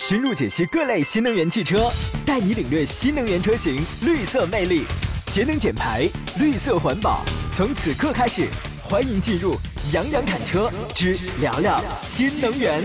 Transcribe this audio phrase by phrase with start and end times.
[0.00, 1.90] 深入解析各类新能源汽车，
[2.24, 4.84] 带你领略新能源车型绿色魅力，
[5.26, 7.24] 节能减排，绿色环保。
[7.52, 8.46] 从此刻开始，
[8.80, 9.56] 欢迎进入
[9.92, 12.80] 杨洋侃车之聊聊新能源。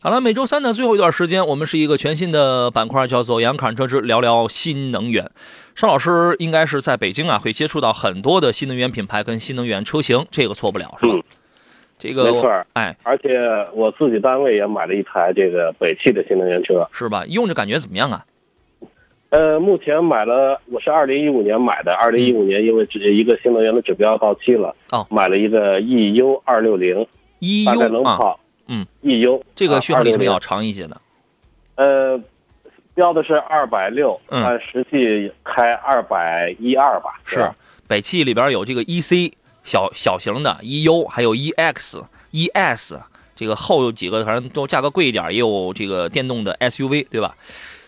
[0.00, 5.30] 好了，每周三的最后一段时间，我们是一个全新的板块，叫做杨侃车之聊聊新能源。
[5.76, 11.12] 邵老师应该是在北京啊，会接触到很多的新能源品牌跟新能源车型，这个错不了，是吧？
[11.14, 11.22] 嗯
[12.00, 13.38] 这个没错哎，而且
[13.74, 16.88] 我自己单位也买了一台这个北汽的新能源车。
[16.90, 17.24] 是吧？
[17.28, 18.24] 用着感觉怎么样啊？
[19.28, 27.06] 呃，目前买了，我是二零一五年买的，二零一五年因为这一个新能源的指标到期了，哦买了一个 EU 二六零
[27.38, 31.00] ，，EU 大概能啊，跑，嗯，EU 这个续航里程260要长一些的。
[31.76, 32.20] 呃，
[32.92, 37.48] 标的是二百六，嗯但实际开二百一二吧，是
[37.86, 39.32] 北汽里边有这个 EC
[39.64, 42.94] 小小型的 EU，还有 EX、ES，
[43.36, 47.34] 这个后几个反正都价格贵一点，也有这个电动的 SUV，对吧？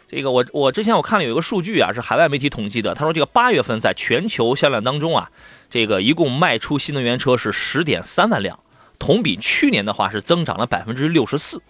[0.09, 5.31] 这个我我之前我看了有一个数据啊，是海外媒体统计的，他说这个八月份在全球销量当中啊，
[5.71, 8.61] 这个一共卖出新能源车是十点三万辆，
[8.99, 11.63] 同比去年的话是增长了百分之六十四。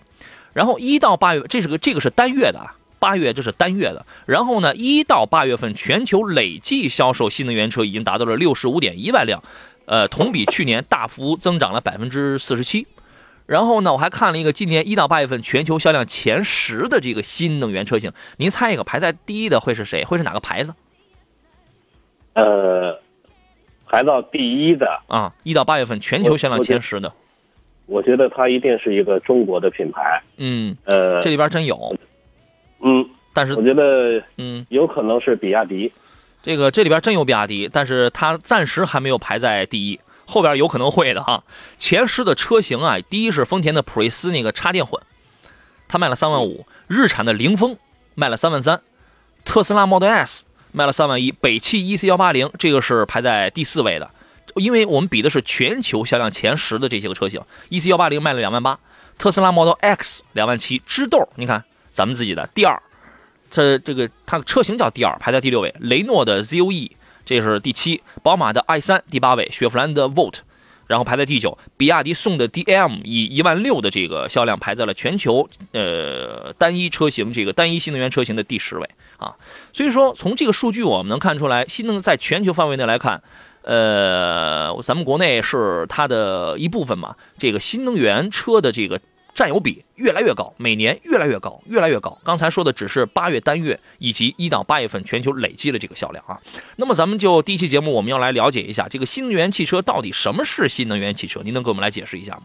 [0.53, 4.05] 然后一到八月，这是个这个是单月的啊，八月这是单月的。
[4.27, 9.41] 然后呢，一到八月份全球累计销售新能源车已经达到了六十五点一万辆，
[9.87, 12.87] 呃，同比去年大幅增长了百分之四十七。
[13.47, 20.05] 然后呢，我还看了一个今年一到八月份全球销量前十的这个新能源车型，您猜一个排在第一的会是谁？
[20.05, 20.73] 会是哪个牌子
[22.35, 22.99] 呃，
[23.87, 25.35] 排到第一的，啊？
[25.43, 27.13] 一到八月份全球销量前十的，
[27.85, 31.95] 我觉得它一定是一个中国的品牌，嗯，呃这，里边真有，
[32.81, 35.93] 嗯，但是我觉得嗯，有可能是比亚迪，
[36.43, 41.45] 这个这里边真有比亚迪，但是它暂时还没有排在第一，后边有可能会的哈。
[41.79, 45.01] 前十的车型啊，第一是丰田的普锐斯那个插电混，
[45.87, 47.77] 它卖了三万五；日产的凌风
[48.17, 48.79] 卖了三万三；
[49.45, 54.11] 特斯拉 Model S 卖了三万一；北汽 EC 幺八零这个是排在第四位的，
[54.57, 57.41] 因为我们比的是全球销量前十的这些个车型
[57.71, 58.81] ，EC 幺八零卖了两万八，
[59.17, 62.83] 特斯拉 Model X 两万七，知豆你看咱们自己的第二。
[63.53, 65.73] 这这个它的车型叫第二，排在第六位。
[65.79, 66.91] 雷诺的 ZOE
[67.25, 70.39] 这是第七，宝马的 i 三第八位，雪佛兰的 Volt，
[70.89, 71.57] 然后排在第九。
[71.77, 79.37] 比亚迪宋的 DM 以一万六的这个销量排在了全球呃单一车型这个单一新能源车型的第十位啊。
[79.73, 83.23] 所以说从这个数据我们能看出来，新能在全球范围内来看。
[83.65, 89.01] 呃，咱们国内是它的一部分嘛，这个新能源车的这个
[89.43, 92.17] 占有比越来越高，每年越来越高，越来越高。
[92.25, 96.39] 刚才说的只是八月单月以及一到八月份全球累计的这个销量啊。
[96.77, 101.41] 那么咱们就第一期节目，我们要来了解一下这个新能源汽车到底什么是新能源汽车？
[101.43, 102.43] 您能给我们来解释一下吗？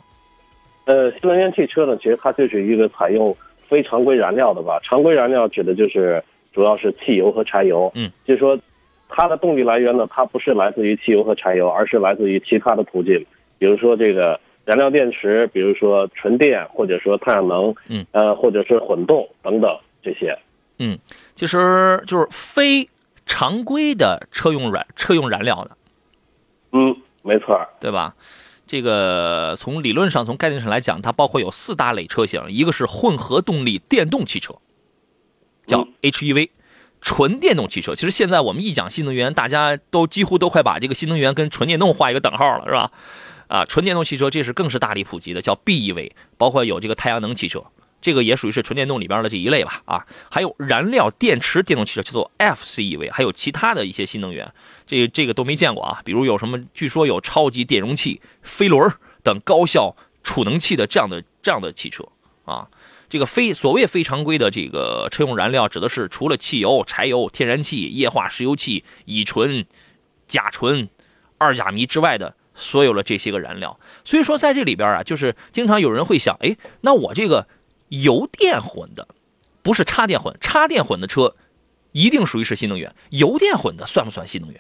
[0.85, 3.37] 呃，新能源汽车呢，其实它就是一个采用
[3.67, 4.79] 非常规燃料的吧。
[4.83, 7.91] 常规燃料指的就是主要是汽油和柴油。
[7.93, 8.59] 嗯，就是说
[9.07, 13.23] 它的动力来源呢，它不是来自于汽油和柴油，而是来自于其他的途径，
[13.59, 20.37] 比如说这个燃料电池，比如说纯电，或者说太阳能，嗯，呃，或者是混动等等这些。
[20.77, 20.99] 嗯
[21.35, 22.89] 其实就是非
[23.25, 25.77] 常规的车用燃车用燃料的，
[26.73, 27.57] 嗯，没错。
[27.79, 28.13] 对吧？
[28.67, 34.55] 这个从理论上、从概念上来讲，它包括有四大类车型，一个是混合动力电动汽车，
[35.65, 36.49] 叫嗯 HEV，
[36.99, 37.95] 纯电动汽车。
[37.95, 42.91] 其实现在我们一讲新能源，大家都几乎都快把这个新能源跟纯电动画一个等号了，是吧？
[43.47, 47.63] 啊，纯电动汽车这是更是大力普及的，叫 BEV，包括有这个太阳能汽车，
[48.01, 49.81] 这个也属于是纯电动里边的这一类吧。
[49.85, 54.53] 啊，还有燃料电池电动汽车叫做 FCEV，还有其他的一些新能源，
[54.85, 56.01] 这这个都没见过啊。
[56.03, 58.91] 比如有什么，据说有超级电容器、飞轮
[59.23, 62.03] 等高效储能器的这样的这样的汽车
[62.45, 62.67] 啊。
[63.09, 69.65] 这个非所谓非常规的这个车用燃料，指的是除了汽油、柴油、天然气、液化石油气、乙醇、
[70.27, 70.89] 甲醇、
[71.37, 73.79] 二甲醚之外的所有的这些个燃料。
[74.03, 77.47] 所以说，在这里边啊，就是经常有人会想，哎，那我这个
[77.87, 79.07] 油电混的，
[79.63, 81.35] 不是插电混，插电混的车
[81.93, 84.59] 一定属于是新能源，油电混的算不算新能源？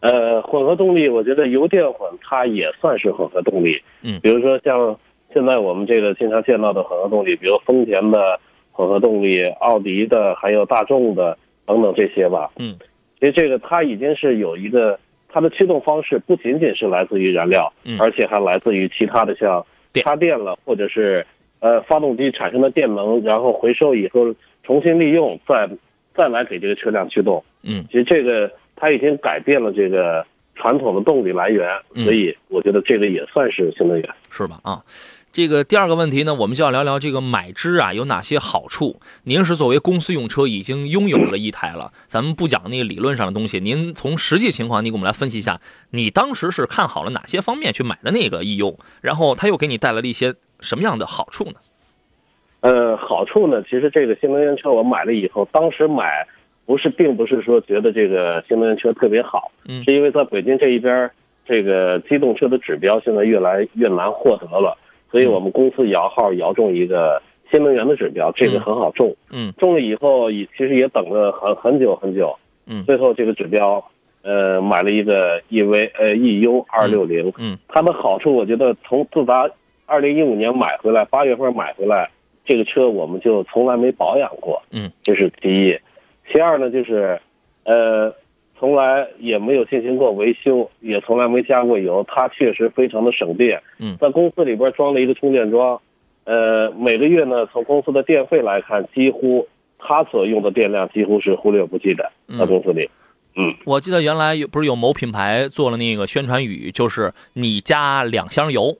[0.00, 3.80] 呃，混合动力，我觉得油电混它也算是混合动力。
[4.00, 4.98] 嗯比如说像
[5.32, 8.40] 现在我们这个经常见到的混合动力，比如丰田的
[8.72, 12.50] 混合动力、奥迪的，还有大众的等等这些吧。
[12.56, 12.76] 嗯，
[13.20, 14.98] 其实这个它已经是有一个
[15.32, 19.64] 它的驱动方式，不仅仅是来自于燃料，嗯而且还来自于其他的像
[19.94, 21.26] 插电了，或者是
[21.60, 25.68] 呃发动机产生的电能，然后回收以后重新利用，再
[26.14, 27.42] 再来给这个车辆驱动。
[27.62, 34.08] 嗯其实这个它已经改变了这个传统的动力来源，嗯所以我觉得这个也算是新能源。
[34.30, 34.58] 是吧？
[34.62, 34.82] 啊，
[35.32, 39.00] 这个第二个问题呢，我们就要聊聊这个买之啊有哪些好处。
[39.24, 45.58] 您是作为公司用车已经拥有了一台了，咱们不讲那个理论上的东西，您从实际情况，你给我们来分析一下，
[45.90, 51.54] 你当时是看好了哪些方面去买的那个 EU，然后它又给你带来了一些什么样的好处呢？
[52.60, 56.26] 呃，好处呢，其实这个新能源车我买了以后，当时买
[56.66, 61.10] 不是，并不是说觉得这个新能源车特别好，嗯是因为在北京这一边，
[61.46, 64.76] 这个机动车的指标现在越来越难获得了，
[65.12, 69.14] 所以我们公司摇号摇中一个新能源的指标，这个很好中。
[69.30, 69.52] 嗯。
[69.58, 72.34] 中了以后，也其实也等了很很久很久，
[72.66, 72.82] 嗯。
[72.84, 73.84] 最后这个指标，
[74.22, 79.48] 呃，买了一个 EV 呃 EU 二六零，嗯它的好处我觉得从自打
[79.84, 82.10] 二零一五年买回来，八月份买回来，
[82.46, 85.78] 这个车我们就从来没保养过，嗯，这是第一。
[86.32, 87.20] 其二呢，就是，
[87.64, 88.14] 呃，
[88.62, 93.60] 从来也没有进行过维修，也从来没加过油，它确实非常的省电。
[93.80, 95.80] 嗯在公司里边装了一个充电桩，
[96.22, 99.48] 呃，每个月呢，从公司的电费来看，几乎
[99.80, 102.88] 它所用的电量几乎是忽略不计的，在公司里。
[103.34, 108.76] 嗯，我记得原来有不是有某品牌做了那个宣传语，就是你加两箱油，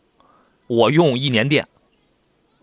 [0.69, 1.67] 我用一年电。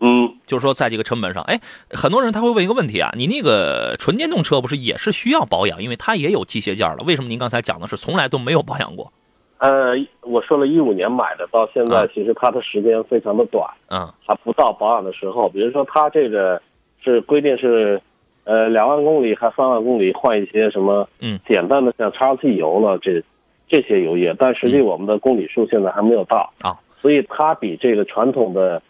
[0.00, 1.60] 嗯，就是说，在这个成本上，哎，
[1.90, 9.12] 很多人他会问一个问题啊，你那个纯电动车不是也是需要保养，因为它也有机械件了，为什么您刚才讲的是从来都没有保养过？
[9.58, 9.92] 呃，
[10.22, 15.50] 我说了一五年买的，到现在啊其实它的时间非常的短，嗯还不到保养的时候。
[15.50, 16.62] 比如说，它这个
[17.04, 18.00] 是规定是，
[18.44, 23.22] 呃，两万公里还三万公里换一些什么，嗯，简单的像叉汽油了，这
[23.68, 28.80] 这些油液，但实际我们的公里数现在还没有到啊，所以它比这个传统的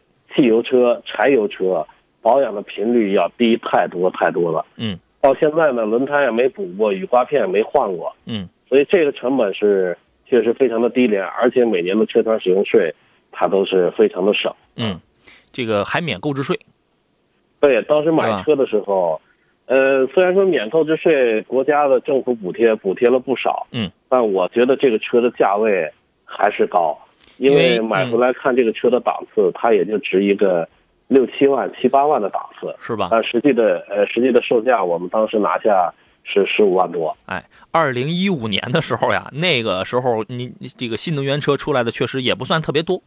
[0.41, 1.87] 汽油车、柴油车
[2.23, 4.65] 保养的频率要低太多太多了。
[4.77, 12.95] 嗯到现在呢，轮胎也没补过，雨刮片也没换过，嗯所以这个成本是确实非常的低廉，而且每年的车船使用税
[13.31, 14.51] 它都是非常的省。
[14.77, 14.99] 嗯，
[15.53, 16.59] 这个还免购置税。
[17.61, 19.21] 对，当时买车的时候，
[19.67, 25.87] 呃，虽然说免购置税，国家的政府补贴补贴了不少，嗯，但我觉得这个车的价位
[26.25, 26.99] 还是高，
[27.41, 30.69] 因因为为买回来看这个车的档次，它也就值一个
[31.09, 33.09] 六七万、七八万的档次，是吧？
[33.11, 35.93] 但实际的呃实际的售价，我们当时拿下
[36.23, 37.17] 是十五万多。
[37.25, 43.03] 哎，二零一五年的时候呀，那个时候你你这个新能源车出来的确实也不算特别多，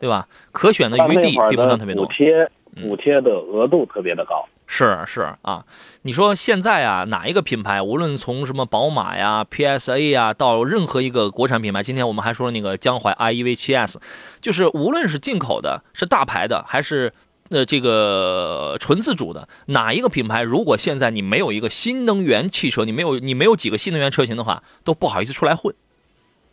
[0.00, 0.26] 对吧？
[0.52, 2.06] 可选的余地并不算特别多。
[2.06, 4.42] 补贴嗯补贴的额度特别的高。
[4.68, 5.64] 是是啊，
[6.02, 13.96] 你说现在啊，哪一个品牌，无论从什么宝马呀、PSA 呀，到任何一个国产品牌，今天我们还说那个江淮 iEV 7S，
[14.40, 17.12] 就是无论是进口的、是大牌的，还是
[17.48, 25.72] 呃这个纯自主的，哪一个品牌，如果现在你没有一个新能源汽车，你没有你没有几个新能源车型的话，都不好意思出来混，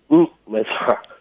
[0.09, 0.71] 嗯，没错。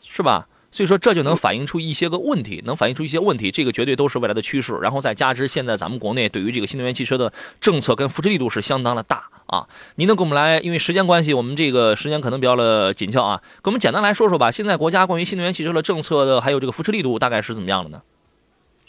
[0.02, 0.46] 是吧？
[0.72, 4.76] 所以说这就能反映出一些个问题，能反映出一些问题，这个绝对都是未来的趋势。
[4.82, 7.30] 然后再加之现在咱们国内对于这个新能源汽车的
[7.60, 9.68] 政策跟扶持力度是相当的大啊。
[9.96, 14.50] 您能给我们来，因为时间关系，我们这个时间可能比较的紧俏啊，给我们简单来说说吧。
[14.50, 18.00] 现在国家关于新能源汽车的政策的还有这个扶持力度大概是怎么样的呢？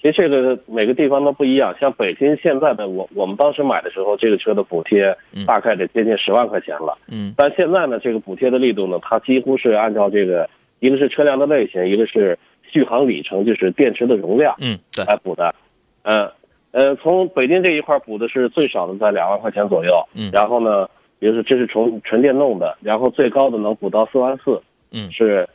[0.02, 6.98] 其实这个每个地方都不一样，像北京现在的我，我们当时买的时候，这个车的补贴嗯大概得接近十万块钱了。
[7.08, 10.50] 嗯但现在呢，这个补贴的力度呢，它几乎是按照这个，
[10.84, 15.56] 一个是车辆的类型，一个是续航里程，就是电池的容量嗯，对，来补的。
[16.02, 16.30] 嗯
[16.72, 19.94] 呃，从北京这一块补的是最少的在两万块钱左右。
[20.14, 24.62] 嗯然后呢，比如说这是纯纯电动的，然后最高的能补到四万四。
[24.92, 25.48] 嗯是，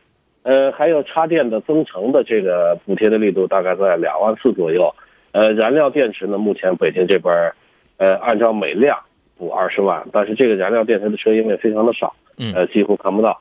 [0.44, 4.90] 呃，还有插电的增程的这个补贴的力度大概在两万四左右。
[5.32, 7.54] 呃，燃料电池呢，目前北京这边儿，
[7.98, 8.98] 呃，按照每辆
[9.36, 13.38] 补二十万，但是这个燃料电池的车因为非常的少，嗯呃，几乎看不到。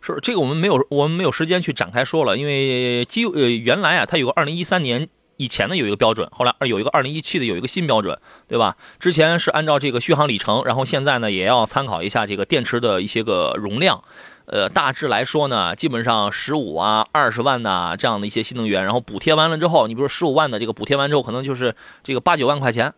[0.00, 8.76] 是这个我们没有我们没有时间去展开说了，因为基呃原来啊它有个二零一三年以前的有一个标准，后来有一个二零一七的有一个新标准，对吧？
[8.98, 14.02] 之前是按照这个续航里程，然后现在呢也要参考一下这个电池的一些个容量。
[14.50, 22.94] 呃，大致来说呢，基本上十五啊、二十万呐、这样的一些新能源，然后补贴完了之后，你比如说十五万的这个补贴完之后，可能就是这个八九万块钱，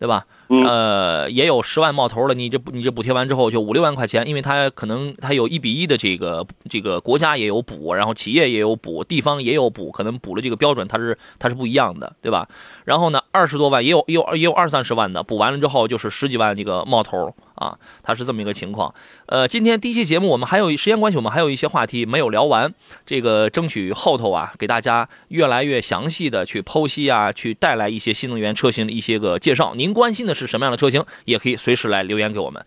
[0.00, 0.24] 对吧？
[0.48, 12.48] 嗯呃，也有十万冒头的，你这补你这补贴完之后就五六万块钱，因为它可能它有一比一的这个这个国家也有补，然后企业也有补，地方也有补，可能补了这个标准它是它是不一样的，对吧？
[12.84, 18.92] 然后呢，二十多万也有也有也有二三十万的，补完了之后就是十几万这个冒头啊，它是这么一个情况。
[19.26, 22.72] 呃，今天第一期节目我们还有时间关系，我们还有一些话题没有聊完，
[23.04, 29.74] 这个争取后头啊给大家越来越详细的去剖析啊，去带来一些新能源车型的一些个介绍。
[29.76, 32.64] 您关心的是什么样的车型，也可以随时来留言给我们。